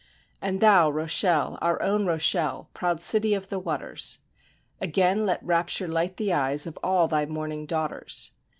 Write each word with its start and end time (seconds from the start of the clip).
And 0.41 0.61
thou, 0.61 0.89
Rochelle, 0.89 1.59
our 1.61 1.79
own 1.79 2.07
Rochelle, 2.07 2.71
proud 2.73 2.99
city 2.99 3.35
of 3.35 3.49
the 3.49 3.59
waters, 3.59 4.17
Again 4.79 5.27
let 5.27 5.45
rapture 5.45 5.87
light 5.87 6.17
the 6.17 6.33
eyes 6.33 6.65
of 6.65 6.79
all 6.81 7.07
thy 7.07 7.27
mourning 7.27 7.67
daughters. 7.67 8.31